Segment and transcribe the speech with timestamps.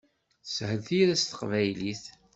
[0.43, 2.03] Teshel tira s teqbaylit.